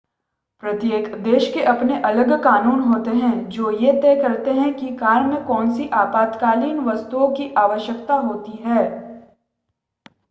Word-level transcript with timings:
प्रत्येक 0.63 1.07
देश 1.23 1.51
के 1.53 1.61
अपने 1.65 1.99
अलग 2.01 2.31
कानून 2.43 2.79
होते 2.83 3.11
हैं 3.11 3.49
जो 3.49 3.71
ये 3.71 3.91
तय 4.01 4.15
करती 4.15 4.51
है 4.51 4.71
की 4.71 4.95
कार 4.95 5.23
में 5.23 5.43
कोनसी 5.43 5.87
आपातकालीन 5.95 6.79
वस्तुओं 6.79 7.31
की 7.31 7.53
आवश्यकता 7.57 8.15
होती 8.19 8.57
है 8.63 8.83